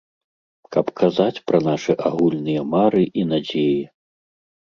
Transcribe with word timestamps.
Каб 0.75 0.87
казаць 1.01 1.43
пра 1.51 1.59
нашы 1.67 1.95
агульныя 2.09 2.65
мары 2.73 3.03
і 3.11 3.21
надзеі. 3.37 3.79